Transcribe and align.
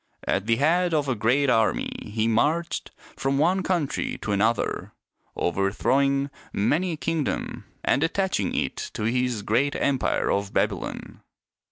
At 0.27 0.47
the 0.47 0.55
head 0.55 0.95
of 0.95 1.07
a 1.07 1.13
great 1.13 1.47
army 1.47 1.91
he 2.01 2.27
marched 2.27 2.89
from 3.15 3.37
one 3.37 3.61
country 3.61 4.17
to 4.23 4.31
another, 4.31 4.93
overthrowing 5.35 6.31
many 6.51 6.93
a 6.93 6.97
kingdom 6.97 7.65
and 7.85 8.01
attaching 8.01 8.55
it 8.55 8.77
to 8.95 9.03
his 9.03 9.43
great 9.43 9.75
empire 9.75 10.31
of 10.31 10.55
Babylon. 10.55 11.21